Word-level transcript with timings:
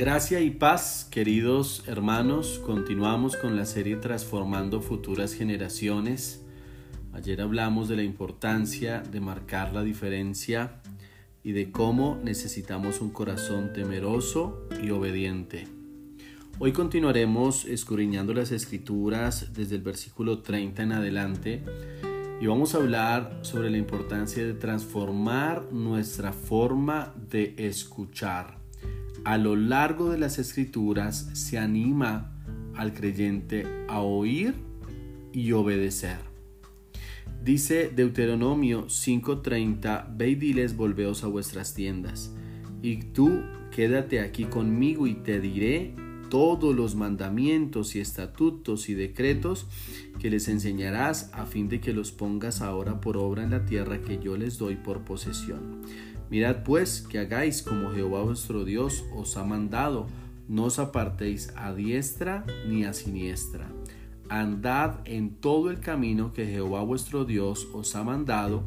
Gracia 0.00 0.40
y 0.40 0.48
paz, 0.48 1.06
queridos 1.10 1.84
hermanos, 1.86 2.58
continuamos 2.64 3.36
con 3.36 3.54
la 3.54 3.66
serie 3.66 3.96
Transformando 3.96 4.80
Futuras 4.80 5.34
Generaciones. 5.34 6.40
Ayer 7.12 7.42
hablamos 7.42 7.90
de 7.90 7.96
la 7.96 8.02
importancia 8.02 9.02
de 9.02 9.20
marcar 9.20 9.74
la 9.74 9.82
diferencia 9.82 10.80
y 11.44 11.52
de 11.52 11.70
cómo 11.70 12.18
necesitamos 12.24 13.02
un 13.02 13.10
corazón 13.10 13.74
temeroso 13.74 14.66
y 14.82 14.88
obediente. 14.88 15.68
Hoy 16.58 16.72
continuaremos 16.72 17.66
escudriñando 17.66 18.32
las 18.32 18.52
escrituras 18.52 19.52
desde 19.52 19.76
el 19.76 19.82
versículo 19.82 20.38
30 20.38 20.82
en 20.82 20.92
adelante 20.92 21.62
y 22.40 22.46
vamos 22.46 22.74
a 22.74 22.78
hablar 22.78 23.40
sobre 23.42 23.68
la 23.68 23.76
importancia 23.76 24.46
de 24.46 24.54
transformar 24.54 25.70
nuestra 25.70 26.32
forma 26.32 27.12
de 27.28 27.54
escuchar 27.58 28.59
a 29.24 29.38
lo 29.38 29.56
largo 29.56 30.10
de 30.10 30.18
las 30.18 30.38
escrituras 30.38 31.30
se 31.34 31.58
anima 31.58 32.32
al 32.74 32.94
creyente 32.94 33.66
a 33.88 34.00
oír 34.00 34.54
y 35.32 35.52
obedecer. 35.52 36.18
Dice 37.44 37.90
Deuteronomio 37.94 38.88
5:30, 38.88 40.14
ve 40.16 40.30
y 40.30 40.34
diles, 40.34 40.76
volveos 40.76 41.24
a 41.24 41.26
vuestras 41.26 41.74
tiendas, 41.74 42.34
y 42.82 42.96
tú 42.96 43.42
quédate 43.70 44.20
aquí 44.20 44.44
conmigo 44.44 45.06
y 45.06 45.14
te 45.14 45.40
diré 45.40 45.94
todos 46.28 46.74
los 46.76 46.94
mandamientos 46.94 47.96
y 47.96 48.00
estatutos 48.00 48.88
y 48.88 48.94
decretos 48.94 49.66
que 50.20 50.30
les 50.30 50.48
enseñarás 50.48 51.30
a 51.32 51.44
fin 51.44 51.68
de 51.68 51.80
que 51.80 51.92
los 51.92 52.12
pongas 52.12 52.60
ahora 52.60 53.00
por 53.00 53.16
obra 53.16 53.42
en 53.42 53.50
la 53.50 53.64
tierra 53.64 54.00
que 54.00 54.18
yo 54.18 54.36
les 54.36 54.56
doy 54.56 54.76
por 54.76 55.00
posesión 55.04 55.80
Mirad 56.30 56.62
pues 56.62 57.02
que 57.02 57.18
hagáis 57.18 57.62
como 57.62 57.90
Jehová 57.90 58.22
vuestro 58.22 58.64
Dios 58.64 59.04
os 59.12 59.36
ha 59.36 59.44
mandado, 59.44 60.06
no 60.48 60.64
os 60.64 60.78
apartéis 60.78 61.52
a 61.56 61.74
diestra 61.74 62.44
ni 62.68 62.84
a 62.84 62.92
siniestra. 62.92 63.68
Andad 64.28 65.00
en 65.06 65.34
todo 65.34 65.70
el 65.70 65.80
camino 65.80 66.32
que 66.32 66.46
Jehová 66.46 66.82
vuestro 66.82 67.24
Dios 67.24 67.66
os 67.72 67.96
ha 67.96 68.04
mandado, 68.04 68.62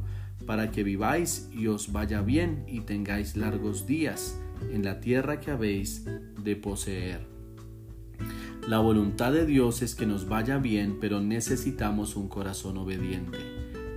para 0.46 0.72
que 0.72 0.84
viváis 0.84 1.50
y 1.54 1.68
os 1.68 1.94
vaya 1.94 2.22
bien 2.22 2.66
y 2.68 2.82
tengáis 2.82 3.38
largos 3.38 3.88
días 3.88 4.38
en 4.74 4.84
la 4.84 5.00
tierra 5.00 5.40
que 5.40 5.52
habéis 5.52 6.06
de 6.44 6.56
poseer. 6.58 7.26
La 8.68 8.80
voluntad 8.80 9.32
de 9.32 9.46
Dios 9.46 9.82
es 9.82 9.96
que 9.96 10.06
nos 10.06 10.28
vaya 10.28 10.58
bien, 10.58 10.98
pero 11.00 11.22
necesitamos 11.22 12.18
un 12.18 12.28
corazón 12.28 12.78
obediente. 12.78 13.40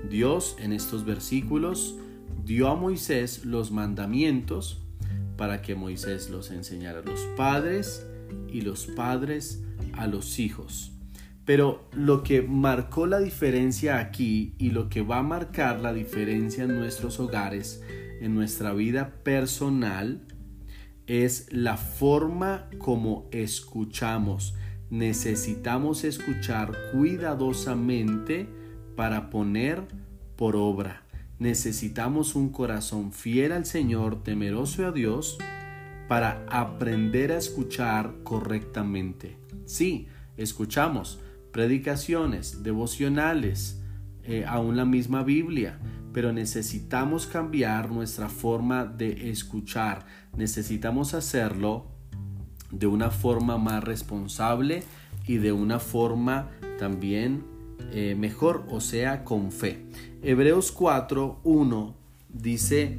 Dios 0.08 0.56
en 0.60 0.72
estos 0.72 1.04
versículos 1.04 1.96
dio 2.46 2.68
a 2.68 2.76
Moisés 2.76 3.44
los 3.44 3.72
mandamientos 3.72 4.80
para 5.36 5.62
que 5.62 5.74
Moisés 5.74 6.30
los 6.30 6.52
enseñara 6.52 7.00
a 7.00 7.02
los 7.02 7.20
padres 7.36 8.06
y 8.48 8.60
los 8.60 8.86
padres 8.86 9.64
a 9.94 10.06
los 10.06 10.38
hijos. 10.38 10.92
Pero 11.44 11.88
lo 11.92 12.22
que 12.22 12.42
marcó 12.42 13.06
la 13.06 13.18
diferencia 13.18 13.98
aquí 13.98 14.54
y 14.58 14.70
lo 14.70 14.88
que 14.88 15.02
va 15.02 15.18
a 15.18 15.22
marcar 15.22 15.80
la 15.80 15.92
diferencia 15.92 16.64
en 16.64 16.78
nuestros 16.78 17.18
hogares, 17.18 17.82
en 18.20 18.34
nuestra 18.34 18.72
vida 18.72 19.12
personal, 19.24 20.22
es 21.08 21.52
la 21.52 21.76
forma 21.76 22.68
como 22.78 23.28
escuchamos. 23.32 24.54
Necesitamos 24.90 26.04
escuchar 26.04 26.72
cuidadosamente 26.92 28.48
para 28.94 29.30
poner 29.30 29.82
por 30.36 30.54
obra. 30.54 31.05
Necesitamos 31.38 32.34
un 32.34 32.48
corazón 32.48 33.12
fiel 33.12 33.52
al 33.52 33.66
Señor, 33.66 34.22
temeroso 34.22 34.86
a 34.86 34.92
Dios, 34.92 35.38
para 36.08 36.44
aprender 36.48 37.32
a 37.32 37.36
escuchar 37.36 38.14
correctamente. 38.22 39.36
Sí, 39.66 40.08
escuchamos 40.36 41.20
predicaciones, 41.52 42.62
devocionales, 42.62 43.82
eh, 44.22 44.44
aún 44.46 44.76
la 44.76 44.84
misma 44.84 45.22
Biblia, 45.22 45.78
pero 46.12 46.32
necesitamos 46.32 47.26
cambiar 47.26 47.90
nuestra 47.90 48.28
forma 48.28 48.86
de 48.86 49.30
escuchar. 49.30 50.06
Necesitamos 50.36 51.14
hacerlo 51.14 51.86
de 52.70 52.86
una 52.86 53.10
forma 53.10 53.58
más 53.58 53.84
responsable 53.84 54.82
y 55.26 55.36
de 55.36 55.52
una 55.52 55.78
forma 55.78 56.50
también 56.78 57.55
eh, 57.92 58.14
mejor, 58.18 58.64
o 58.70 58.80
sea, 58.80 59.24
con 59.24 59.52
fe. 59.52 59.84
Hebreos 60.22 60.72
4, 60.72 61.40
1 61.44 61.94
dice, 62.28 62.98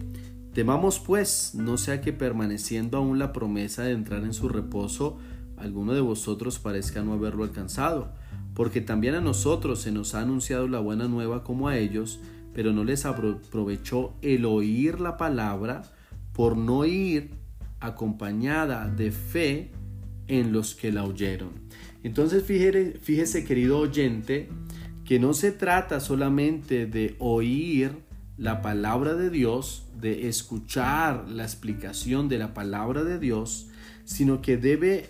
temamos 0.53 0.99
pues, 0.99 1.53
no 1.55 1.77
sea 1.77 2.01
que 2.01 2.13
permaneciendo 2.13 2.97
aún 2.97 3.19
la 3.19 3.33
promesa 3.33 3.83
de 3.83 3.91
entrar 3.91 4.23
en 4.23 4.33
su 4.33 4.49
reposo, 4.49 5.17
alguno 5.57 5.93
de 5.93 6.01
vosotros 6.01 6.59
parezca 6.59 7.03
no 7.03 7.13
haberlo 7.13 7.43
alcanzado, 7.43 8.09
porque 8.53 8.81
también 8.81 9.15
a 9.15 9.21
nosotros 9.21 9.81
se 9.81 9.91
nos 9.91 10.15
ha 10.15 10.21
anunciado 10.21 10.67
la 10.67 10.79
buena 10.79 11.07
nueva 11.07 11.43
como 11.43 11.67
a 11.67 11.77
ellos, 11.77 12.19
pero 12.53 12.73
no 12.73 12.83
les 12.83 13.05
aprovechó 13.05 14.13
el 14.21 14.45
oír 14.45 14.99
la 14.99 15.17
palabra 15.17 15.83
por 16.33 16.57
no 16.57 16.85
ir 16.85 17.31
acompañada 17.79 18.87
de 18.87 19.11
fe 19.11 19.71
en 20.27 20.51
los 20.51 20.75
que 20.75 20.91
la 20.91 21.03
oyeron. 21.03 21.49
Entonces 22.03 22.43
fíjese, 22.43 22.97
fíjese 22.99 23.43
querido 23.43 23.79
oyente, 23.79 24.49
que 25.07 25.19
no 25.19 25.33
se 25.33 25.53
trata 25.53 26.01
solamente 26.01 26.85
de 26.85 27.15
oír 27.19 27.93
la 28.37 28.61
palabra 28.61 29.15
de 29.15 29.29
Dios, 29.29 29.85
de 29.97 30.27
escuchar 30.27 31.29
la 31.29 31.43
explicación 31.43 32.27
de 32.27 32.37
la 32.37 32.53
palabra 32.53 33.05
de 33.05 33.17
Dios, 33.17 33.69
sino 34.03 34.41
que 34.41 34.57
debe 34.57 35.09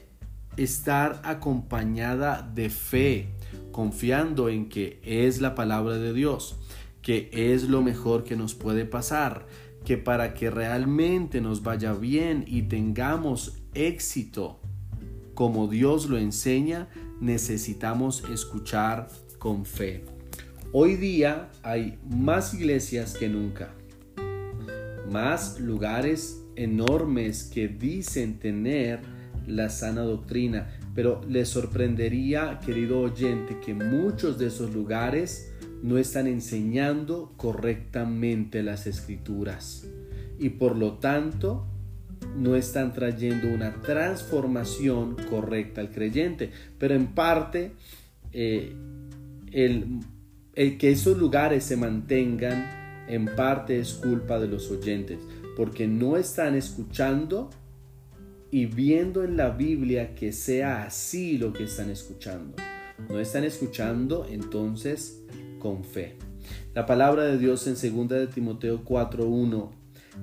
estar 0.55 1.19
acompañada 1.23 2.47
de 2.53 2.69
fe, 2.69 3.29
confiando 3.71 4.49
en 4.49 4.69
que 4.69 5.01
es 5.03 5.41
la 5.41 5.55
palabra 5.55 5.97
de 5.97 6.13
Dios, 6.13 6.57
que 7.01 7.31
es 7.33 7.63
lo 7.63 7.81
mejor 7.81 8.23
que 8.23 8.35
nos 8.35 8.53
puede 8.53 8.85
pasar, 8.85 9.47
que 9.83 9.97
para 9.97 10.35
que 10.35 10.51
realmente 10.51 11.41
nos 11.41 11.63
vaya 11.63 11.93
bien 11.93 12.45
y 12.45 12.61
tengamos 12.63 13.57
éxito 13.73 14.59
como 15.33 15.67
Dios 15.67 16.07
lo 16.07 16.19
enseña, 16.19 16.87
necesitamos 17.19 18.23
escuchar 18.31 19.07
con 19.37 19.65
fe. 19.65 20.03
Hoy 20.71 20.95
día 20.95 21.49
hay 21.63 21.97
más 22.09 22.53
iglesias 22.53 23.15
que 23.17 23.29
nunca, 23.29 23.73
más 25.09 25.59
lugares 25.59 26.43
enormes 26.55 27.43
que 27.43 27.67
dicen 27.67 28.39
tener 28.39 28.99
la 29.47 29.69
sana 29.69 30.01
doctrina, 30.01 30.67
pero 30.93 31.21
les 31.27 31.47
sorprendería, 31.47 32.59
querido 32.65 32.99
oyente, 32.99 33.57
que 33.65 33.73
muchos 33.73 34.37
de 34.37 34.47
esos 34.47 34.73
lugares 34.73 35.53
no 35.81 35.97
están 35.97 36.27
enseñando 36.27 37.33
correctamente 37.37 38.63
las 38.63 38.87
escrituras 38.87 39.87
y 40.39 40.49
por 40.49 40.75
lo 40.75 40.93
tanto 40.93 41.67
no 42.35 42.55
están 42.55 42.93
trayendo 42.93 43.47
una 43.47 43.81
transformación 43.81 45.15
correcta 45.29 45.81
al 45.81 45.91
creyente, 45.91 46.51
pero 46.77 46.95
en 46.95 47.07
parte 47.07 47.73
eh, 48.33 48.75
el, 49.51 49.99
que 50.53 50.91
esos 50.91 51.17
lugares 51.17 51.63
se 51.63 51.77
mantengan 51.77 53.05
en 53.07 53.25
parte 53.25 53.79
es 53.79 53.93
culpa 53.93 54.39
de 54.39 54.47
los 54.47 54.69
oyentes, 54.69 55.19
porque 55.55 55.87
no 55.87 56.17
están 56.17 56.55
escuchando 56.55 57.49
y 58.51 58.65
viendo 58.65 59.23
en 59.23 59.37
la 59.37 59.49
Biblia 59.49 60.15
que 60.15 60.31
sea 60.31 60.83
así 60.83 61.37
lo 61.37 61.53
que 61.53 61.63
están 61.63 61.89
escuchando. 61.89 62.55
No 63.09 63.19
están 63.19 63.43
escuchando 63.43 64.25
entonces 64.29 65.23
con 65.59 65.83
fe. 65.83 66.15
La 66.73 66.85
palabra 66.85 67.23
de 67.23 67.37
Dios 67.37 67.67
en 67.67 67.73
2 67.73 68.09
de 68.09 68.27
Timoteo 68.27 68.83
4:1 68.83 69.71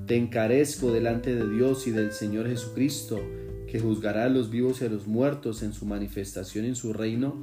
Te 0.07 0.17
encarezco 0.17 0.93
delante 0.93 1.35
de 1.35 1.49
Dios 1.49 1.87
y 1.87 1.91
del 1.91 2.13
Señor 2.13 2.49
Jesucristo, 2.49 3.21
que 3.69 3.81
juzgará 3.81 4.25
a 4.25 4.29
los 4.29 4.51
vivos 4.51 4.81
y 4.81 4.85
a 4.85 4.89
los 4.89 5.07
muertos 5.07 5.63
en 5.63 5.73
su 5.73 5.85
manifestación 5.85 6.65
en 6.65 6.75
su 6.75 6.93
reino, 6.93 7.43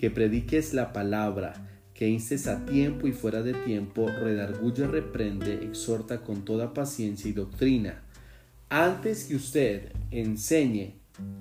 que 0.00 0.10
prediques 0.10 0.72
la 0.72 0.94
palabra, 0.94 1.52
que 1.92 2.08
instes 2.08 2.46
a 2.46 2.64
tiempo 2.64 3.06
y 3.06 3.12
fuera 3.12 3.42
de 3.42 3.52
tiempo, 3.52 4.08
redarguye, 4.08 4.86
reprende, 4.86 5.62
exhorta 5.62 6.22
con 6.22 6.46
toda 6.46 6.72
paciencia 6.72 7.28
y 7.28 7.34
doctrina. 7.34 8.00
Antes 8.70 9.24
que 9.24 9.36
usted 9.36 9.92
enseñe, 10.10 10.94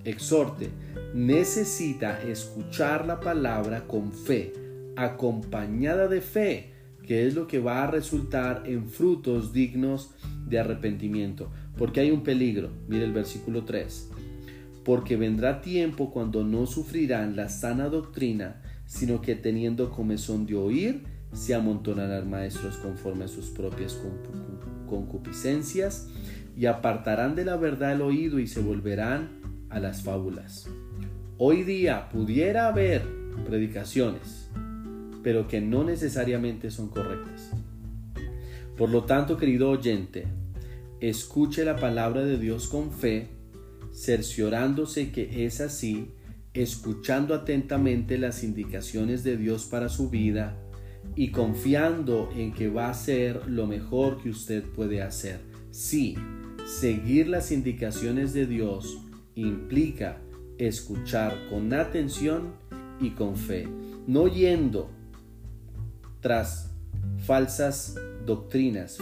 exhorte, 0.04 0.72
necesita 1.14 2.22
escuchar 2.22 3.06
la 3.06 3.22
palabra 3.22 3.88
con 3.88 4.12
fe, 4.12 4.52
acompañada 4.98 6.10
de 6.10 6.20
fe, 6.20 6.74
que 7.08 7.26
es 7.26 7.36
lo 7.36 7.48
que 7.48 7.60
va 7.60 7.86
a 7.86 7.92
resultar 7.92 8.64
en 8.66 8.90
frutos 8.90 9.54
dignos 9.54 10.12
de 10.50 10.60
arrepentimiento. 10.60 11.50
Porque 11.78 12.02
hay 12.02 12.12
un 12.12 12.24
peligro. 12.24 12.72
Mire 12.90 13.06
el 13.06 13.14
versículo 13.14 13.64
3 13.64 14.10
porque 14.84 15.18
vendrá 15.18 15.62
tiempo 15.62 16.12
cuando 16.12 16.44
no 16.44 16.66
sufrirán 16.66 17.36
la 17.36 17.50
sana 17.50 17.90
doctrina, 17.90 18.62
sino 18.86 19.22
que 19.22 19.36
teniendo 19.36 19.92
comezón 19.92 20.46
de 20.46 20.56
oír, 20.56 21.04
se 21.34 21.54
amontonarán 21.54 22.30
maestros 22.30 22.78
conforme 22.78 23.26
a 23.26 23.28
sus 23.28 23.50
propias 23.50 24.00
concupiscencias 24.88 26.08
y 26.58 26.66
apartarán 26.66 27.36
de 27.36 27.46
la 27.46 27.56
verdad 27.56 27.94
el 27.94 28.02
oído 28.02 28.40
y 28.40 28.48
se 28.48 28.62
volverán 28.62 29.30
a 29.70 29.80
las 29.80 30.02
fábulas. 30.02 30.68
Hoy 31.38 31.64
día 31.64 32.10
pudiera 32.10 32.68
haber 32.68 33.04
predicaciones, 33.46 34.50
pero 35.24 35.48
que 35.48 35.62
no 35.62 35.84
necesariamente 35.84 36.72
son 36.72 36.90
correctas. 36.90 37.52
Por 38.78 38.90
lo 38.90 39.04
tanto, 39.04 39.38
querido 39.38 39.70
oyente, 39.70 40.28
escuche 41.00 41.64
la 41.64 41.76
palabra 41.76 42.24
de 42.24 42.38
Dios 42.38 42.68
con 42.68 42.92
fe, 42.92 43.30
cerciorándose 44.00 45.12
que 45.12 45.46
es 45.46 45.60
así, 45.60 46.12
escuchando 46.54 47.34
atentamente 47.34 48.18
las 48.18 48.44
indicaciones 48.44 49.24
de 49.24 49.36
Dios 49.36 49.66
para 49.66 49.90
su 49.90 50.10
vida 50.10 50.58
y 51.16 51.32
confiando 51.32 52.30
en 52.36 52.54
que 52.54 52.70
va 52.70 52.90
a 52.90 52.94
ser 52.94 53.48
lo 53.48 53.68
mejor 53.68 54.22
que 54.22 54.30
usted 54.30 54.64
puede 54.64 55.02
hacer. 55.02 55.42
Sí, 55.72 56.16
seguir 56.80 57.28
las 57.28 57.52
indicaciones 57.52 58.34
de 58.34 58.46
Dios 58.46 59.00
implica 59.36 60.22
escuchar 60.58 61.38
con 61.50 61.74
atención 61.74 62.54
y 63.02 63.12
con 63.12 63.36
fe, 63.36 63.68
no 64.08 64.28
yendo 64.28 64.90
tras 66.22 66.72
falsas 67.26 67.96
doctrinas, 68.26 68.98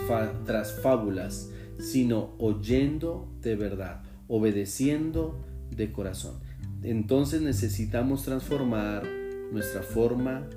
tras 0.46 0.74
fábulas, 0.82 1.52
sino 1.80 2.36
oyendo 2.40 3.28
de 3.42 3.56
verdad, 3.56 4.07
obedeciendo 4.28 5.40
de 5.76 5.92
corazón. 5.92 6.40
Entonces 6.84 7.42
necesitamos 7.42 8.24
transformar 8.24 9.04
nuestra 9.52 9.82
forma 9.82 10.48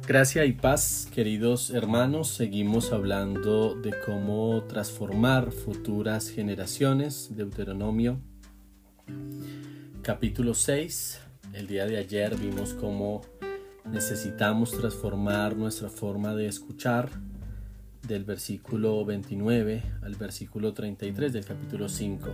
Gracia 0.06 0.44
y 0.44 0.52
paz, 0.52 1.08
queridos 1.12 1.70
hermanos. 1.70 2.28
Seguimos 2.28 2.92
hablando 2.92 3.74
de 3.74 3.92
cómo 4.06 4.62
transformar 4.68 5.50
futuras 5.50 6.28
generaciones. 6.28 7.30
Deuteronomio 7.34 8.20
capítulo 10.02 10.54
6. 10.54 11.20
El 11.54 11.66
día 11.66 11.86
de 11.86 11.96
ayer 11.96 12.36
vimos 12.36 12.72
cómo 12.74 13.22
necesitamos 13.84 14.70
transformar 14.70 15.56
nuestra 15.56 15.88
forma 15.88 16.36
de 16.36 16.46
escuchar 16.46 17.10
del 18.06 18.22
versículo 18.22 19.04
29 19.04 19.82
al 20.02 20.14
versículo 20.14 20.72
33 20.72 21.32
del 21.32 21.44
capítulo 21.44 21.88
5. 21.88 22.28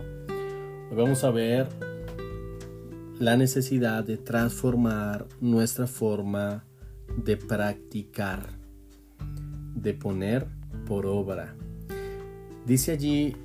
Hoy 0.91 0.95
vamos 0.95 1.23
a 1.23 1.31
ver 1.31 1.69
la 3.17 3.35
necesidad 3.35 4.03
de 4.03 4.17
transformar 4.17 5.25
nuestra 5.41 5.87
forma 5.87 6.65
de 6.67 6.72
practicar, 7.47 8.49
de 9.75 9.93
poner 9.93 10.47
por 10.85 11.05
obra. 11.05 11.55
Dice 12.65 12.91
allí 12.91 13.35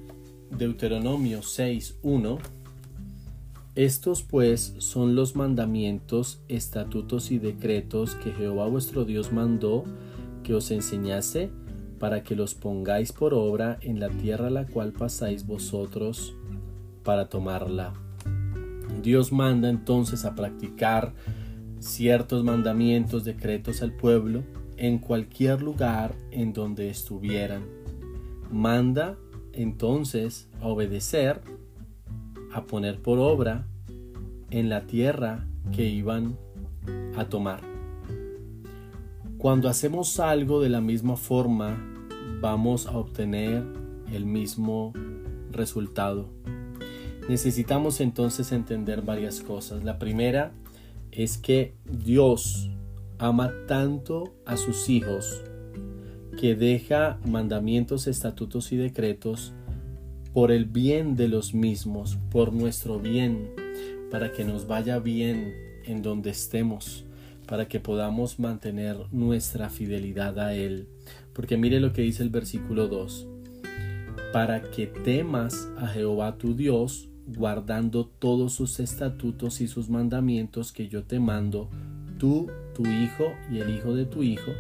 Deuteronomio 0.51 1.41
6.1 1.41 2.39
estos 3.79 4.25
pues 4.25 4.75
son 4.79 5.15
los 5.15 5.37
mandamientos, 5.37 6.41
estatutos 6.49 7.31
y 7.31 7.39
decretos 7.39 8.17
que 8.17 8.33
Jehová 8.33 8.67
vuestro 8.67 9.05
Dios 9.05 9.33
mandó 9.33 9.85
que 10.43 10.53
os 10.53 10.73
enseñase 10.73 11.51
para 12.01 12.25
que 12.25 12.35
los 12.35 12.57
pongáis 12.57 13.13
por 13.13 13.35
obra 13.35 13.79
en 13.81 14.01
la 14.01 14.09
tierra 14.09 14.49
a 14.49 14.51
la 14.51 14.67
cual 14.67 14.91
pasáis 14.91 15.47
vosotros 15.47 16.35
para 17.05 17.29
tomarla. 17.29 17.93
Dios 19.01 19.31
manda 19.31 19.69
entonces 19.69 20.25
a 20.25 20.35
practicar 20.35 21.15
ciertos 21.81 22.45
mandamientos, 22.45 23.25
decretos 23.25 23.83
al 23.83 23.93
pueblo 23.93 24.43
en 24.77 24.99
cualquier 24.99 25.63
lugar 25.63 26.15
en 26.31 26.53
donde 26.53 26.89
estuvieran. 26.89 27.65
Manda 28.51 29.17
entonces 29.53 30.49
a 30.61 30.69
obedecer 30.69 31.41
a 32.53 32.65
poner 32.65 33.01
por 33.03 33.19
obra 33.19 33.67
en 34.51 34.69
la 34.69 34.87
tierra 34.87 35.47
que 35.75 35.85
iban 35.85 36.37
a 37.17 37.25
tomar. 37.29 37.61
Cuando 39.37 39.69
hacemos 39.69 40.19
algo 40.19 40.61
de 40.61 40.69
la 40.69 40.81
misma 40.81 41.17
forma, 41.17 41.79
vamos 42.41 42.87
a 42.87 42.97
obtener 42.97 43.65
el 44.13 44.25
mismo 44.25 44.93
resultado. 45.51 46.29
Necesitamos 47.29 48.01
entonces 48.01 48.53
entender 48.53 49.03
varias 49.03 49.41
cosas. 49.41 49.85
La 49.85 49.99
primera 49.99 50.53
es 51.13 51.39
que 51.39 51.75
Dios 51.85 52.71
ama 53.19 53.53
tanto 53.67 54.35
a 54.47 54.57
sus 54.57 54.89
hijos 54.89 55.43
que 56.41 56.55
deja 56.55 57.19
mandamientos, 57.27 58.07
estatutos 58.07 58.71
y 58.73 58.77
decretos 58.77 59.53
por 60.33 60.53
el 60.53 60.67
bien 60.67 61.17
de 61.17 61.27
los 61.27 61.53
mismos, 61.53 62.17
por 62.31 62.53
nuestro 62.53 63.01
bien, 63.01 63.51
para 64.11 64.33
que 64.33 64.45
nos 64.45 64.69
vaya 64.69 65.01
bien 65.01 65.53
en 65.85 66.03
donde 66.03 66.31
estemos, 66.31 67.05
para 67.47 67.67
que 67.67 67.81
podamos 67.81 68.39
mantener 68.39 68.97
nuestra 69.11 69.69
fidelidad 69.69 70.39
a 70.39 70.55
Él. 70.55 70.87
Porque 71.33 71.57
mire 71.57 71.81
lo 71.81 71.93
que 71.93 72.03
dice 72.03 72.23
el 72.23 72.31
versículo 72.31 72.87
2, 72.87 73.27
para 74.33 74.63
que 74.71 74.87
temas 74.87 75.69
a 75.77 75.89
Jehová 75.89 76.39
tu 76.39 76.55
Dios, 76.55 77.08
guardando 77.37 78.07
todos 78.07 78.55
sus 78.55 78.81
estatutos 78.81 79.61
y 79.61 79.69
sus 79.69 79.89
mandamientos 79.89 80.73
que 80.73 80.89
yo 80.89 81.05
te 81.05 81.21
mando, 81.21 81.69
tú, 82.19 82.49
tu 82.75 82.87
hijo 82.87 83.33
y 83.51 83.59
el 83.59 83.71
hijo 83.71 83.95
de 83.95 84.07
tu 84.07 84.23
hijo, 84.23 84.53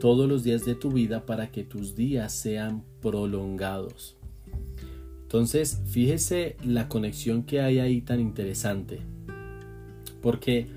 todos 0.00 0.28
los 0.28 0.42
días 0.42 0.64
de 0.64 0.74
tu 0.74 0.90
vida, 0.90 1.26
para 1.26 1.50
que 1.50 1.64
tus 1.64 1.94
días 1.94 2.32
sean 2.32 2.82
prolongados. 3.00 4.16
Entonces, 5.22 5.80
fíjese 5.86 6.56
la 6.64 6.88
conexión 6.88 7.44
que 7.44 7.60
hay 7.60 7.78
ahí 7.78 8.02
tan 8.02 8.20
interesante. 8.20 9.00
Porque 10.20 10.68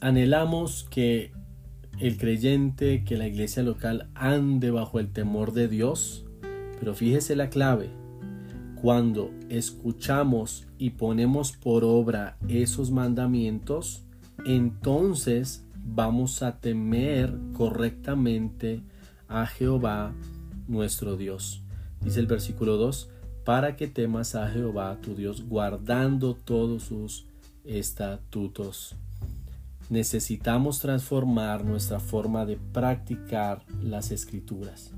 anhelamos 0.00 0.86
que 0.90 1.32
el 1.98 2.18
creyente, 2.18 3.04
que 3.04 3.16
la 3.16 3.26
iglesia 3.26 3.62
local 3.62 4.10
ande 4.14 4.70
bajo 4.70 5.00
el 5.00 5.10
temor 5.12 5.52
de 5.52 5.68
Dios, 5.68 6.26
pero 6.78 6.94
fíjese 6.94 7.36
la 7.36 7.48
clave. 7.48 7.88
Cuando 8.84 9.30
escuchamos 9.48 10.66
y 10.76 10.90
ponemos 10.90 11.52
por 11.52 11.84
obra 11.84 12.36
esos 12.48 12.90
mandamientos, 12.90 14.02
entonces 14.44 15.64
vamos 15.74 16.42
a 16.42 16.60
temer 16.60 17.34
correctamente 17.54 18.82
a 19.26 19.46
Jehová 19.46 20.12
nuestro 20.68 21.16
Dios. 21.16 21.62
Dice 22.02 22.20
el 22.20 22.26
versículo 22.26 22.76
2, 22.76 23.08
para 23.46 23.74
que 23.74 23.86
temas 23.86 24.34
a 24.34 24.50
Jehová 24.50 24.98
tu 25.00 25.14
Dios 25.14 25.48
guardando 25.48 26.34
todos 26.34 26.82
sus 26.82 27.26
estatutos. 27.64 28.96
Necesitamos 29.88 30.80
transformar 30.80 31.64
nuestra 31.64 32.00
forma 32.00 32.44
de 32.44 32.58
practicar 32.58 33.64
las 33.82 34.10
escrituras. 34.10 34.92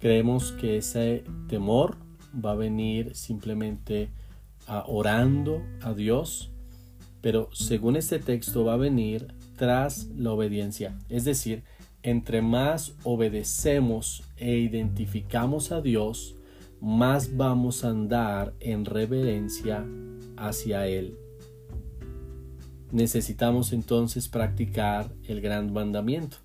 Creemos 0.00 0.50
que 0.50 0.78
ese 0.78 1.22
temor 1.46 2.10
va 2.32 2.52
a 2.52 2.56
venir 2.56 3.14
simplemente 3.14 4.10
a 4.66 4.84
orando 4.86 5.62
a 5.80 5.92
Dios, 5.92 6.50
pero 7.20 7.48
según 7.52 7.96
este 7.96 8.18
texto 8.18 8.64
va 8.64 8.74
a 8.74 8.78
venir 8.78 9.34
tras 9.56 10.06
la 10.16 10.32
obediencia. 10.32 10.98
Es 11.08 11.24
decir, 11.24 11.64
entre 12.02 12.42
más 12.42 12.94
obedecemos 13.04 14.24
e 14.36 14.56
identificamos 14.56 15.70
a 15.72 15.80
Dios, 15.80 16.36
más 16.80 17.36
vamos 17.36 17.84
a 17.84 17.90
andar 17.90 18.54
en 18.58 18.84
reverencia 18.84 19.86
hacia 20.36 20.86
Él. 20.86 21.16
necesitamos 22.90 23.72
entonces 23.72 24.28
practicar 24.28 25.10
el 25.26 25.40
gran 25.40 25.72
mandamiento. 25.72 26.36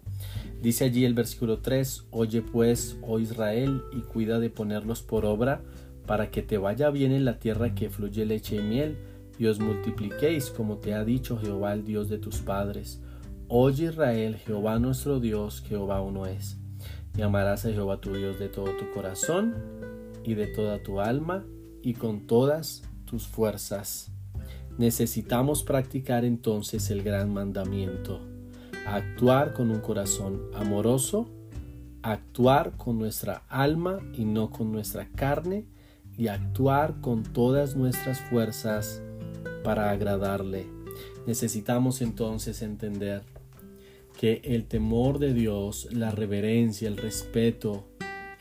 Dice 0.62 0.86
allí 0.86 1.06
el 1.06 1.14
versículo 1.14 1.60
3, 1.60 2.08
Oye 2.10 2.42
pues, 2.42 2.98
oh 3.04 3.20
Israel, 3.20 3.84
y 3.92 4.02
cuida 4.02 4.40
de 4.40 4.50
ponerlos 4.50 5.04
por 5.04 5.26
obra, 5.26 5.62
para 6.06 6.32
que 6.32 6.42
te 6.42 6.58
vaya 6.58 6.90
bien 6.90 7.12
en 7.12 7.26
la 7.26 7.38
tierra 7.38 7.76
que 7.76 7.90
fluye 7.90 8.26
leche 8.26 8.56
y 8.56 8.62
miel, 8.62 8.98
y 9.38 9.46
os 9.46 9.60
multipliquéis, 9.60 10.50
como 10.50 10.78
te 10.78 10.96
ha 10.96 11.04
dicho 11.04 11.38
Jehová 11.38 11.74
el 11.74 11.84
Dios 11.84 12.10
de 12.10 12.18
tus 12.18 12.40
padres. 12.40 13.02
Oye 13.48 13.86
Israel, 13.86 14.38
Jehová 14.38 14.80
nuestro 14.80 15.20
Dios, 15.20 15.62
Jehová 15.62 16.02
uno 16.02 16.26
es. 16.26 16.58
Y 17.16 17.22
amarás 17.22 17.66
a 17.66 17.72
Jehová 17.72 18.02
tu 18.02 18.14
Dios 18.14 18.40
de 18.40 18.50
todo 18.50 18.76
tu 18.78 18.92
corazón, 18.94 19.54
y 20.24 20.34
de 20.34 20.48
toda 20.48 20.82
tu 20.82 21.00
alma, 21.00 21.46
y 21.84 21.94
con 21.94 22.26
todas 22.26 22.82
tus 23.06 23.28
fuerzas. 23.28 24.12
Necesitamos 24.80 25.64
practicar 25.64 26.26
entonces 26.26 26.90
el 26.90 27.04
gran 27.04 27.32
mandamiento 27.32 28.37
actuar 28.88 29.54
con 29.54 29.70
un 29.70 29.80
corazón 29.80 30.50
amoroso, 30.54 31.30
actuar 32.02 32.78
con 32.78 32.98
nuestra 32.98 33.44
alma 33.50 34.00
y 34.14 34.26
no 34.26 34.50
con 34.50 34.72
nuestra 34.72 35.10
carne, 35.10 35.66
y 36.18 36.30
actuar 36.30 37.00
con 37.02 37.22
todas 37.22 37.76
nuestras 37.76 38.20
fuerzas 38.22 39.04
para 39.64 39.92
agradarle. 39.92 40.66
Necesitamos 41.28 42.02
entonces 42.02 42.62
entender 42.62 43.22
que 44.18 44.42
el 44.44 44.66
temor 44.66 45.20
de 45.20 45.34
Dios, 45.34 45.90
la 45.92 46.10
reverencia, 46.10 46.88
el 46.88 46.98
respeto, 46.98 47.86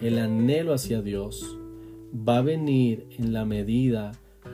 el 0.00 0.18
anhelo 0.18 0.72
hacia 0.72 1.02
Dios 1.02 1.58
va 2.16 2.38
a 2.38 2.42
venir 2.42 3.06
en 3.18 3.32
la 3.34 3.44
medida 3.44 4.12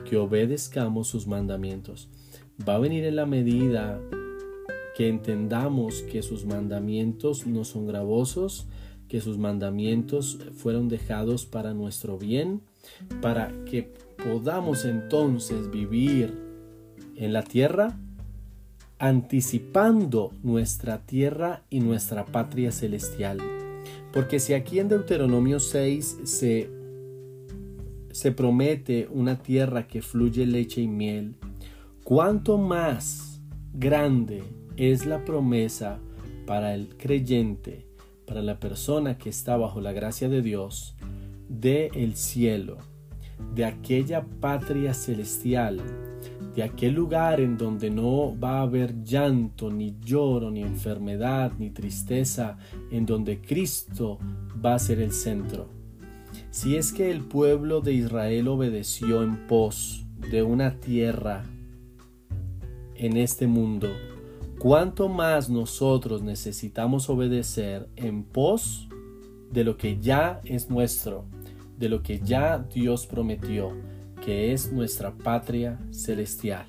que 0.09 0.17
obedezcamos 0.17 1.07
sus 1.07 1.27
mandamientos. 1.27 2.09
Va 2.67 2.75
a 2.75 2.79
venir 2.79 3.05
en 3.05 3.15
la 3.15 3.25
medida 3.25 4.01
que 4.95 5.07
entendamos 5.07 6.03
que 6.03 6.21
sus 6.21 6.45
mandamientos 6.45 7.47
no 7.47 7.65
son 7.65 7.87
gravosos, 7.87 8.67
que 9.07 9.21
sus 9.21 9.37
mandamientos 9.37 10.39
fueron 10.55 10.89
dejados 10.89 11.45
para 11.45 11.73
nuestro 11.73 12.17
bien, 12.17 12.61
para 13.21 13.51
que 13.65 13.93
podamos 14.23 14.85
entonces 14.85 15.69
vivir 15.71 16.37
en 17.15 17.33
la 17.33 17.43
tierra 17.43 17.97
anticipando 18.99 20.31
nuestra 20.43 21.05
tierra 21.05 21.63
y 21.69 21.81
nuestra 21.81 22.25
patria 22.25 22.71
celestial. 22.71 23.39
Porque 24.13 24.39
si 24.39 24.53
aquí 24.53 24.79
en 24.79 24.87
Deuteronomio 24.87 25.59
6 25.59 26.19
se, 26.23 26.69
se 28.11 28.31
promete 28.31 29.09
una 29.11 29.41
tierra 29.41 29.87
que 29.87 30.01
fluye 30.01 30.45
leche 30.45 30.81
y 30.81 30.87
miel, 30.87 31.35
¿cuánto 32.03 32.57
más 32.57 33.41
grande 33.73 34.43
es 34.77 35.05
la 35.05 35.23
promesa 35.23 35.99
para 36.45 36.73
el 36.73 36.95
creyente, 36.97 37.85
para 38.25 38.41
la 38.41 38.59
persona 38.59 39.17
que 39.17 39.29
está 39.29 39.57
bajo 39.57 39.81
la 39.81 39.91
gracia 39.91 40.29
de 40.29 40.41
Dios, 40.41 40.95
de 41.49 41.87
el 41.93 42.15
cielo, 42.15 42.77
de 43.53 43.65
aquella 43.65 44.25
patria 44.39 44.93
celestial, 44.93 45.81
de 46.55 46.63
aquel 46.63 46.93
lugar 46.93 47.39
en 47.39 47.57
donde 47.57 47.89
no 47.89 48.37
va 48.39 48.59
a 48.59 48.63
haber 48.63 49.03
llanto, 49.03 49.71
ni 49.71 49.95
lloro, 50.01 50.51
ni 50.51 50.61
enfermedad, 50.61 51.53
ni 51.57 51.69
tristeza, 51.71 52.57
en 52.91 53.05
donde 53.05 53.41
Cristo 53.41 54.19
va 54.63 54.75
a 54.75 54.79
ser 54.79 54.99
el 54.99 55.11
centro. 55.11 55.67
Si 56.51 56.75
es 56.75 56.93
que 56.93 57.11
el 57.11 57.21
pueblo 57.21 57.81
de 57.81 57.93
Israel 57.93 58.47
obedeció 58.47 59.23
en 59.23 59.47
pos 59.47 60.05
de 60.31 60.43
una 60.43 60.79
tierra 60.79 61.43
en 62.95 63.17
este 63.17 63.47
mundo, 63.47 63.89
cuánto 64.63 65.09
más 65.09 65.49
nosotros 65.49 66.21
necesitamos 66.21 67.09
obedecer 67.09 67.89
en 67.97 68.23
pos 68.23 68.87
de 69.51 69.65
lo 69.65 69.75
que 69.75 69.99
ya 69.99 70.39
es 70.45 70.69
nuestro, 70.69 71.25
de 71.77 71.89
lo 71.89 72.01
que 72.01 72.21
ya 72.21 72.59
Dios 72.59 73.05
prometió, 73.05 73.73
que 74.23 74.53
es 74.53 74.71
nuestra 74.71 75.13
patria 75.13 75.81
celestial. 75.91 76.65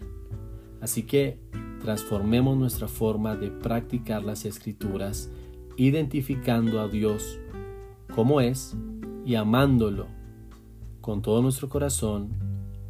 Así 0.81 1.05
que 1.05 1.39
transformemos 1.85 2.59
nuestra 2.59 2.89
forma 2.89 3.37
de 3.37 3.53
practicar 3.53 4.25
las 4.25 4.45
escrituras, 4.45 5.31
identificando 5.77 6.81
a 6.81 6.89
Dios 6.89 7.39
como 8.13 8.41
es 8.41 8.77
y 9.25 9.37
amándolo 9.37 10.09
con 11.01 11.23
todo 11.23 11.43
nuestro 11.43 11.69
corazón, 11.69 12.31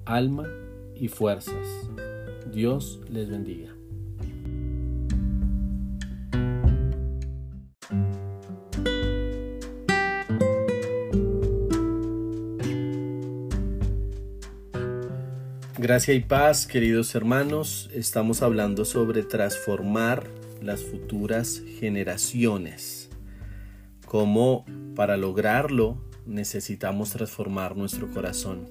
alma 0.06 0.49
y 0.96 1.08
fuerzas. 1.08 1.90
Dios 2.50 3.00
les 3.11 3.28
bendiga. 3.28 3.73
Gracia 15.84 16.14
y 16.14 16.20
paz, 16.20 16.66
queridos 16.66 17.14
hermanos. 17.14 17.90
Estamos 17.92 18.40
hablando 18.40 18.86
sobre 18.86 19.22
transformar 19.22 20.26
las 20.62 20.82
futuras 20.82 21.62
generaciones. 21.78 23.10
Cómo 24.06 24.64
para 24.96 25.18
lograrlo 25.18 26.02
necesitamos 26.24 27.10
transformar 27.10 27.76
nuestro 27.76 28.10
corazón. 28.10 28.70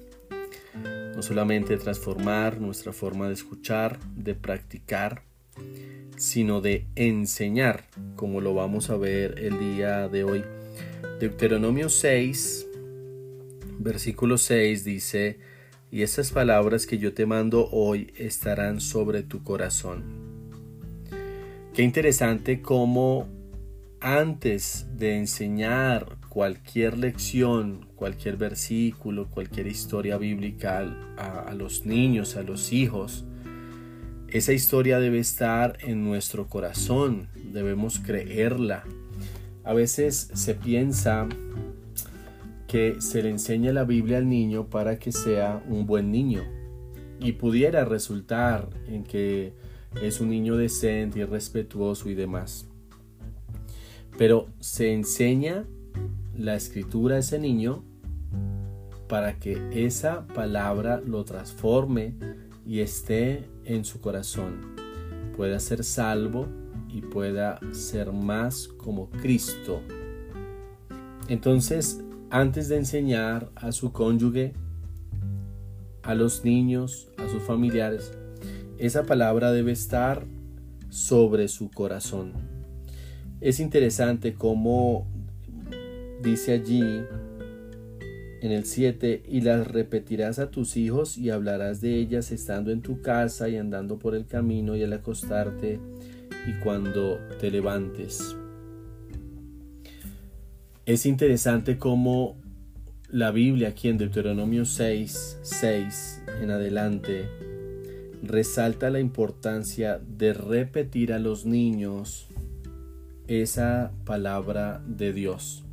No 1.14 1.22
solamente 1.22 1.76
transformar 1.76 2.60
nuestra 2.60 2.92
forma 2.92 3.28
de 3.28 3.34
escuchar, 3.34 4.00
de 4.16 4.34
practicar, 4.34 5.22
sino 6.16 6.60
de 6.60 6.88
enseñar, 6.96 7.84
como 8.16 8.40
lo 8.40 8.54
vamos 8.54 8.90
a 8.90 8.96
ver 8.96 9.38
el 9.38 9.60
día 9.60 10.08
de 10.08 10.24
hoy. 10.24 10.44
Deuteronomio 11.20 11.90
6, 11.90 12.66
versículo 13.78 14.36
6 14.36 14.82
dice, 14.82 15.53
y 15.94 16.02
estas 16.02 16.32
palabras 16.32 16.88
que 16.88 16.98
yo 16.98 17.14
te 17.14 17.24
mando 17.24 17.68
hoy 17.70 18.12
estarán 18.16 18.80
sobre 18.80 19.22
tu 19.22 19.44
corazón. 19.44 20.02
Qué 21.72 21.84
interesante 21.84 22.60
cómo 22.60 23.28
antes 24.00 24.88
de 24.96 25.16
enseñar 25.16 26.16
cualquier 26.28 26.98
lección, 26.98 27.86
cualquier 27.94 28.36
versículo, 28.36 29.30
cualquier 29.30 29.68
historia 29.68 30.18
bíblica 30.18 30.84
a, 31.16 31.42
a, 31.42 31.54
los 31.54 31.86
niños, 31.86 32.34
a 32.34 32.42
los 32.42 32.72
hijos, 32.72 33.24
esa 34.26 34.52
historia 34.52 34.98
debe 34.98 35.20
estar 35.20 35.78
en 35.80 36.02
nuestro 36.02 36.48
corazón, 36.48 37.28
debemos 37.36 38.00
creerla. 38.00 38.82
A 39.62 39.72
veces 39.74 40.28
se 40.34 40.54
piensa 40.56 41.28
que 42.66 43.00
se 43.00 43.22
le 43.22 43.30
enseñe 43.30 43.72
la 43.72 43.84
Biblia 43.84 44.18
al 44.18 44.28
niño 44.28 44.68
para 44.68 44.98
que 44.98 45.12
sea 45.12 45.62
un 45.68 45.86
buen 45.86 46.10
niño 46.10 46.42
y 47.20 47.32
pudiera 47.32 47.84
resultar 47.84 48.68
en 48.86 49.04
que 49.04 49.54
es 50.02 50.20
un 50.20 50.30
niño 50.30 50.56
decente 50.56 51.20
y 51.20 51.24
respetuoso 51.24 52.08
y 52.08 52.14
demás. 52.14 52.68
Pero 54.18 54.46
se 54.60 54.92
enseña 54.92 55.64
la 56.36 56.54
escritura 56.54 57.16
a 57.16 57.18
ese 57.20 57.38
niño 57.38 57.84
para 59.08 59.38
que 59.38 59.60
esa 59.72 60.26
palabra 60.26 61.00
lo 61.04 61.24
transforme 61.24 62.14
y 62.66 62.80
esté 62.80 63.44
en 63.64 63.84
su 63.84 64.00
corazón, 64.00 64.74
pueda 65.36 65.60
ser 65.60 65.84
salvo 65.84 66.48
y 66.88 67.02
pueda 67.02 67.60
ser 67.72 68.12
más 68.12 68.68
como 68.68 69.10
Cristo. 69.10 69.82
Entonces 71.28 72.02
antes 72.30 72.68
de 72.68 72.76
enseñar 72.76 73.50
a 73.54 73.72
su 73.72 73.92
cónyuge, 73.92 74.52
a 76.02 76.14
los 76.14 76.44
niños, 76.44 77.08
a 77.18 77.28
sus 77.28 77.42
familiares, 77.42 78.12
esa 78.78 79.04
palabra 79.04 79.52
debe 79.52 79.72
estar 79.72 80.26
sobre 80.90 81.48
su 81.48 81.70
corazón. 81.70 82.32
Es 83.40 83.60
interesante 83.60 84.34
cómo 84.34 85.06
dice 86.22 86.52
allí 86.52 86.82
en 88.44 88.52
el 88.52 88.66
7, 88.66 89.22
y 89.26 89.40
las 89.40 89.66
repetirás 89.66 90.38
a 90.38 90.50
tus 90.50 90.76
hijos 90.76 91.16
y 91.16 91.30
hablarás 91.30 91.80
de 91.80 91.96
ellas 91.96 92.30
estando 92.30 92.72
en 92.72 92.82
tu 92.82 93.00
casa 93.00 93.48
y 93.48 93.56
andando 93.56 93.98
por 93.98 94.14
el 94.14 94.26
camino 94.26 94.76
y 94.76 94.82
al 94.82 94.92
acostarte 94.92 95.80
y 96.46 96.52
cuando 96.62 97.18
te 97.40 97.50
levantes. 97.50 98.36
Es 100.86 101.06
interesante 101.06 101.78
cómo 101.78 102.36
la 103.08 103.30
Biblia 103.30 103.68
aquí 103.68 103.88
en 103.88 103.96
Deuteronomio 103.96 104.66
6, 104.66 105.38
6 105.40 106.22
en 106.42 106.50
adelante 106.50 107.26
resalta 108.22 108.90
la 108.90 109.00
importancia 109.00 109.98
de 110.06 110.34
repetir 110.34 111.14
a 111.14 111.18
los 111.18 111.46
niños 111.46 112.28
esa 113.28 113.92
palabra 114.04 114.82
de 114.86 115.14
Dios. 115.14 115.64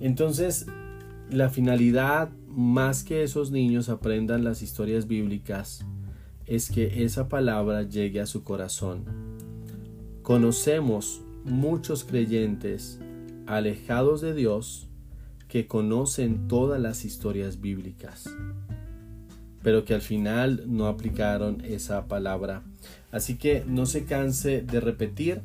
Entonces, 0.00 0.64
la 1.28 1.50
finalidad, 1.50 2.30
más 2.48 3.04
que 3.04 3.22
esos 3.22 3.50
niños 3.50 3.90
aprendan 3.90 4.42
las 4.42 4.62
historias 4.62 5.06
bíblicas, 5.06 5.84
es 6.46 6.70
que 6.70 7.04
esa 7.04 7.28
palabra 7.28 7.82
llegue 7.82 8.22
a 8.22 8.26
su 8.26 8.42
corazón. 8.42 9.04
Conocemos 10.22 11.20
muchos 11.44 12.04
creyentes 12.04 13.00
alejados 13.46 14.20
de 14.20 14.34
Dios 14.34 14.88
que 15.48 15.66
conocen 15.66 16.46
todas 16.46 16.80
las 16.80 17.04
historias 17.04 17.60
bíblicas, 17.60 18.24
pero 19.62 19.84
que 19.84 19.94
al 19.94 20.00
final 20.00 20.64
no 20.66 20.86
aplicaron 20.86 21.64
esa 21.64 22.06
palabra. 22.06 22.62
Así 23.10 23.36
que 23.36 23.64
no 23.66 23.86
se 23.86 24.04
canse 24.04 24.62
de 24.62 24.80
repetir, 24.80 25.42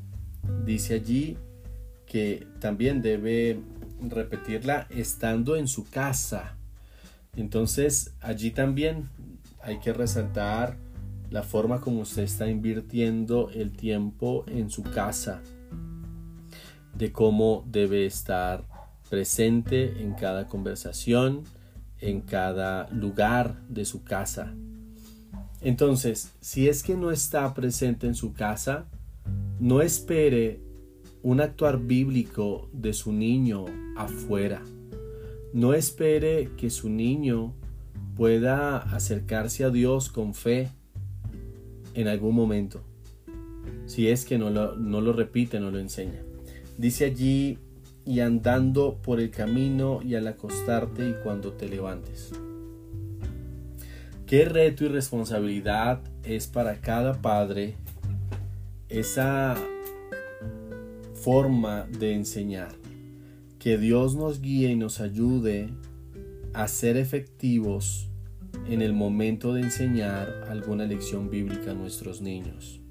dice 0.65 0.93
allí 0.95 1.37
que 2.05 2.47
también 2.59 3.01
debe 3.01 3.59
repetirla 4.01 4.87
estando 4.89 5.55
en 5.55 5.67
su 5.67 5.89
casa. 5.89 6.55
Entonces 7.35 8.13
allí 8.21 8.51
también 8.51 9.09
hay 9.61 9.79
que 9.79 9.93
resaltar 9.93 10.77
la 11.31 11.43
forma 11.43 11.81
como 11.81 12.01
usted 12.01 12.23
está 12.23 12.47
invirtiendo 12.47 13.49
el 13.49 13.71
tiempo 13.71 14.45
en 14.47 14.69
su 14.69 14.83
casa, 14.83 15.41
de 16.97 17.11
cómo 17.11 17.63
debe 17.67 18.05
estar 18.05 18.65
presente 19.09 20.01
en 20.01 20.13
cada 20.13 20.47
conversación, 20.47 21.43
en 21.99 22.21
cada 22.21 22.89
lugar 22.89 23.61
de 23.69 23.85
su 23.85 24.03
casa. 24.03 24.53
Entonces, 25.61 26.31
si 26.41 26.67
es 26.67 26.83
que 26.83 26.95
no 26.95 27.11
está 27.11 27.53
presente 27.53 28.07
en 28.07 28.15
su 28.15 28.33
casa, 28.33 28.85
no 29.59 29.81
espere 29.81 30.59
un 31.23 31.41
actuar 31.41 31.79
bíblico 31.79 32.69
de 32.71 32.93
su 32.93 33.11
niño 33.11 33.65
afuera. 33.97 34.61
No 35.53 35.73
espere 35.73 36.51
que 36.57 36.69
su 36.69 36.89
niño 36.89 37.53
pueda 38.15 38.77
acercarse 38.77 39.63
a 39.63 39.69
Dios 39.69 40.09
con 40.09 40.33
fe 40.33 40.69
en 41.93 42.07
algún 42.07 42.35
momento. 42.35 42.83
Si 43.85 44.07
es 44.07 44.25
que 44.25 44.37
no 44.37 44.49
lo, 44.49 44.75
no 44.75 45.01
lo 45.01 45.13
repite, 45.13 45.59
no 45.59 45.71
lo 45.71 45.79
enseña. 45.79 46.24
Dice 46.77 47.05
allí 47.05 47.59
y 48.05 48.19
andando 48.19 48.97
por 49.01 49.19
el 49.19 49.31
camino 49.31 50.01
y 50.03 50.15
al 50.15 50.27
acostarte 50.27 51.09
y 51.09 51.15
cuando 51.23 51.53
te 51.53 51.67
levantes. 51.67 52.31
Qué 54.25 54.45
reto 54.45 54.85
y 54.85 54.87
responsabilidad 54.87 56.01
es 56.23 56.47
para 56.47 56.81
cada 56.81 57.21
padre 57.21 57.75
esa 58.89 59.55
forma 61.13 61.87
de 61.99 62.13
enseñar. 62.13 62.75
Que 63.59 63.77
Dios 63.77 64.15
nos 64.15 64.41
guíe 64.41 64.71
y 64.71 64.75
nos 64.75 64.99
ayude 64.99 65.69
a 66.53 66.67
ser 66.67 66.97
efectivos 66.97 68.09
en 68.67 68.81
el 68.81 68.93
momento 68.93 69.53
de 69.53 69.61
enseñar 69.61 70.45
alguna 70.49 70.85
lección 70.85 71.29
bíblica 71.29 71.71
a 71.71 71.73
nuestros 71.73 72.21
niños. 72.21 72.81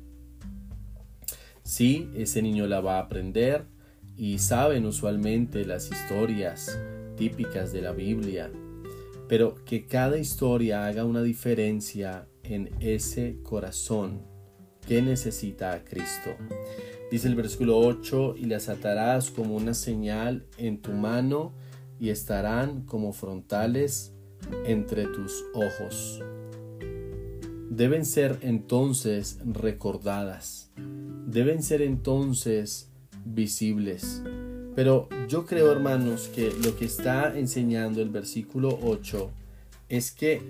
Sí, 1.62 2.10
ese 2.14 2.42
niño 2.42 2.66
la 2.66 2.80
va 2.80 2.96
a 2.96 3.02
aprender, 3.02 3.66
y 4.16 4.38
saben 4.38 4.86
usualmente 4.86 5.64
las 5.64 5.90
historias 5.90 6.78
típicas 7.16 7.72
de 7.72 7.82
la 7.82 7.92
Biblia, 7.92 8.50
pero 9.28 9.54
que 9.64 9.86
cada 9.86 10.18
historia 10.18 10.86
haga 10.86 11.04
una 11.04 11.22
diferencia 11.22 12.28
en 12.42 12.70
ese 12.80 13.38
corazón 13.42 14.22
que 14.86 15.02
necesita 15.02 15.72
a 15.72 15.84
Cristo. 15.84 16.30
Dice 17.10 17.28
el 17.28 17.34
versículo 17.34 17.78
8, 17.78 18.34
y 18.36 18.46
las 18.46 18.68
atarás 18.68 19.30
como 19.30 19.56
una 19.56 19.74
señal 19.74 20.46
en 20.58 20.80
tu 20.80 20.92
mano 20.92 21.54
y 21.98 22.10
estarán 22.10 22.82
como 22.82 23.12
frontales 23.12 24.14
entre 24.66 25.06
tus 25.06 25.44
ojos. 25.54 26.22
Deben 27.70 28.04
ser 28.04 28.38
entonces 28.42 29.38
recordadas, 29.44 30.70
deben 31.26 31.62
ser 31.62 31.82
entonces 31.82 32.93
visibles. 33.24 34.22
Pero 34.74 35.08
yo 35.28 35.46
creo, 35.46 35.70
hermanos, 35.70 36.30
que 36.34 36.52
lo 36.64 36.76
que 36.76 36.84
está 36.84 37.38
enseñando 37.38 38.02
el 38.02 38.10
versículo 38.10 38.78
8 38.82 39.30
es 39.88 40.10
que 40.10 40.42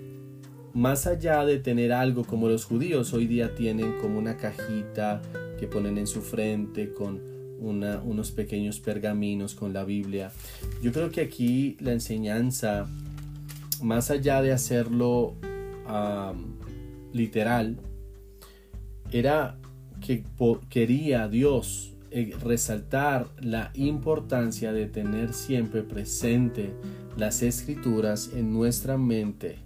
más 0.73 1.07
allá 1.07 1.45
de 1.45 1.59
tener 1.59 1.93
algo 1.93 2.25
como 2.25 2.49
los 2.49 2.65
judíos 2.65 3.13
hoy 3.13 3.27
día 3.27 3.55
tienen 3.55 3.97
como 4.01 4.19
una 4.19 4.35
cajita 4.35 5.21
que 5.57 5.67
ponen 5.67 5.97
en 5.97 6.07
su 6.07 6.21
frente 6.21 6.91
con 6.91 7.21
unos 7.59 8.31
pequeños 8.31 8.79
pergaminos 8.79 9.55
con 9.55 9.71
la 9.73 9.85
Biblia, 9.85 10.31
yo 10.81 10.91
creo 10.91 11.09
que 11.09 11.21
aquí 11.21 11.77
la 11.79 11.93
enseñanza, 11.93 12.87
más 13.81 14.11
allá 14.11 14.41
de 14.41 14.51
hacerlo 14.51 15.35
literal, 17.13 17.77
era 19.11 19.57
que 20.05 20.23
quería 20.69 21.27
Dios 21.29 21.94
eh, 22.17 22.33
resaltar 22.41 23.27
la 23.41 23.71
importancia 23.73 24.71
de 24.71 24.85
tener 24.87 25.33
siempre 25.33 25.83
presente 25.83 26.71
las 27.17 27.43
escrituras 27.43 28.31
en 28.33 28.53
nuestra 28.53 28.97
mente 28.97 29.57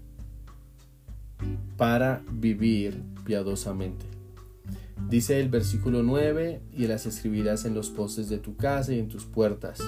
para 1.78 2.24
vivir 2.32 3.04
piadosamente. 3.24 4.04
Dice 5.08 5.40
el 5.40 5.50
versículo 5.50 6.02
9, 6.02 6.60
y 6.76 6.88
las 6.88 7.06
escribirás 7.06 7.66
en 7.66 7.76
los 7.76 7.92
postes 7.92 8.30
de 8.30 8.40
tu 8.40 8.56
casa 8.56 8.94
y 8.94 9.00
en 9.00 9.10
tus 9.10 9.26
puertas. 9.26 9.80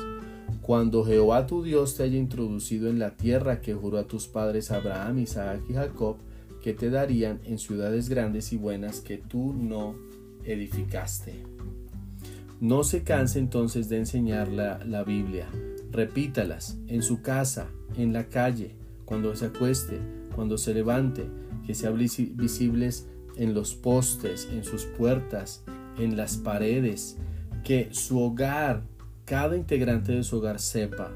Cuando 0.62 1.04
Jehová 1.04 1.47
tu 1.47 1.63
Dios 1.63 1.97
te 1.97 2.04
haya 2.04 2.19
introducido 2.19 2.91
en 2.91 3.00
la 3.00 3.17
tierra 3.17 3.60
que 3.62 3.74
juró 3.74 3.97
a 3.97 4.08
tus 4.08 4.28
padres 4.28 4.69
Abraham, 4.69 5.17
Isaac 5.17 5.62
y 5.67 5.74
Jacob, 5.74 6.17
que 6.62 6.74
te 6.74 6.91
darían 6.91 7.39
en 7.43 7.58
ciudades 7.58 8.08
grandes 8.08 8.54
y 8.54 8.58
buenas 8.58 9.00
que 9.00 9.17
tú 9.17 9.52
no 9.52 9.95
edificaste. 10.45 11.50
No 12.62 12.84
se 12.84 13.02
canse 13.02 13.39
entonces 13.39 13.89
de 13.89 13.97
enseñar 13.97 14.47
la, 14.47 15.04
Biblia. 15.04 15.47
Repítalas 15.89 16.78
en 16.88 17.02
su 17.02 17.24
casa, 17.24 17.71
en 17.97 18.13
la 18.13 18.28
calle, 18.28 18.76
cuando 19.06 19.36
se 19.36 19.47
acueste, 19.47 20.00
cuando 20.36 20.60
se 20.60 20.76
levante, 20.76 21.26
que 21.65 21.74
sean 21.74 21.97
visibles 21.97 23.08
en 23.36 23.56
los 23.56 23.74
postes, 23.74 24.47
en 24.52 24.63
sus 24.63 24.86
puertas, 24.86 25.63
en 25.97 26.15
las 26.15 26.38
paredes, 26.38 27.17
que 27.63 27.89
su 27.93 28.21
hogar, 28.21 28.84
cada 29.26 29.58
integrante 29.58 30.12
de 30.12 30.24
su 30.24 30.38
hogar 30.38 30.60
sepa 30.60 31.12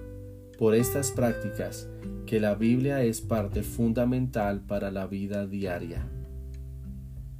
por 0.58 0.74
estas 0.74 1.12
prácticas 1.12 1.88
que 2.26 2.40
la 2.40 2.56
Biblia 2.56 3.04
es 3.04 3.22
parte 3.22 3.62
fundamental 3.62 4.62
para 4.62 4.90
la 4.90 5.06
vida 5.06 5.46
diaria. 5.46 6.08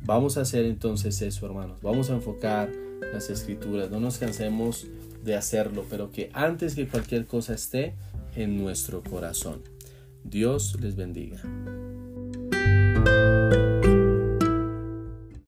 Vamos 0.06 0.38
a 0.38 0.42
hacer 0.42 0.66
entonces 0.66 1.24
eso, 1.24 1.48
hermanos. 1.48 1.80
Vamos 1.82 2.12
a 2.12 2.14
enfocar 2.14 2.85
las 3.14 3.30
escrituras. 3.30 3.90
No 3.90 4.00
nos 4.00 4.18
cansemos 4.18 4.88
de 5.24 5.36
hacerlo, 5.36 5.86
pero 5.90 6.12
que 6.12 6.30
antes 6.34 6.76
que 6.76 6.88
cualquier 6.88 7.26
cosa 7.26 7.54
esté 7.54 7.94
en 8.36 8.58
nuestro 8.58 9.04
corazón. 9.04 9.62
Dios 10.24 10.78
les 10.82 10.96
bendiga. 10.96 11.42